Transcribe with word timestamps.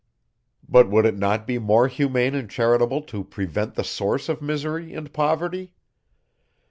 But 0.67 0.89
would 0.89 1.05
it 1.05 1.15
not 1.15 1.45
be 1.45 1.59
more 1.59 1.87
humane 1.87 2.33
and 2.33 2.49
charitable 2.49 3.03
to 3.03 3.23
prevent 3.23 3.75
the 3.75 3.83
source 3.83 4.29
of 4.29 4.41
misery 4.41 4.95
and 4.95 5.13
poverty? 5.13 5.75